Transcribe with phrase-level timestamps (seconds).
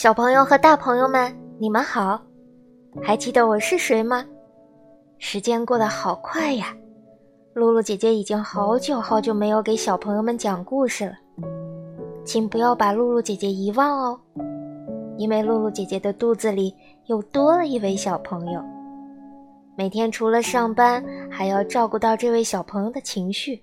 [0.00, 2.22] 小朋友和大朋友们，你们好，
[3.02, 4.24] 还记得我是谁吗？
[5.18, 6.66] 时间过得好快呀，
[7.52, 11.14] 露露姐姐已经好久好久没有给小朋友们讲故事了，
[12.24, 14.20] 请不要把露露姐姐遗忘哦，
[15.16, 16.72] 因为露露姐姐的肚子里
[17.06, 18.62] 又多了一位小朋友，
[19.76, 23.60] 每天除了上班，还要照顾到这位小朋友的情绪，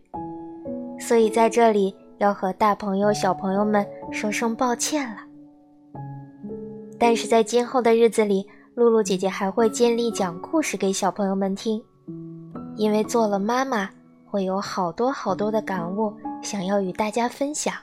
[1.00, 5.22] 所以在这里要和大朋友、小朋友们说声抱歉了。
[6.98, 11.82] 但是在今后的日子里，露露姐姐还会尽力讲故事给小朋友们听，
[12.76, 13.90] 因为做了妈妈，
[14.26, 17.74] 会有好多好多的感悟想要与大家分享。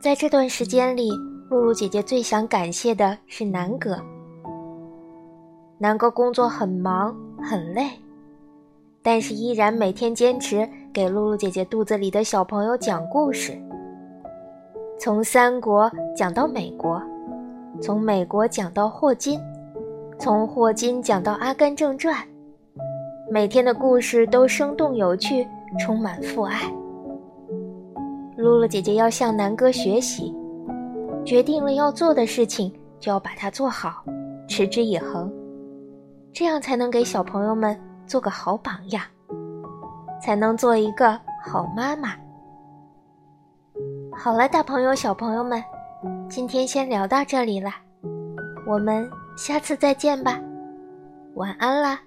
[0.00, 1.10] 在这段时间里，
[1.50, 3.98] 露露姐姐最想感谢的是南哥。
[5.78, 7.90] 南哥工作很忙很累，
[9.02, 13.60] 但是依然每天坚持给露露姐姐肚子里的小朋友讲故事。
[15.04, 16.98] 从三国讲到美国，
[17.82, 19.38] 从美国讲到霍金，
[20.18, 22.16] 从霍金讲到《阿甘正传》，
[23.30, 25.46] 每天的故事都生动有趣，
[25.78, 26.72] 充满父爱。
[28.38, 30.34] 露露姐姐要向南哥学习，
[31.22, 34.02] 决定了要做的事情就要把它做好，
[34.48, 35.30] 持之以恒，
[36.32, 39.02] 这样才能给小朋友们做个好榜样，
[40.18, 42.23] 才能做一个好妈妈。
[44.24, 45.62] 好了，大朋友、小朋友们，
[46.30, 47.70] 今天先聊到这里了，
[48.66, 50.40] 我们下次再见吧，
[51.34, 52.00] 晚安啦。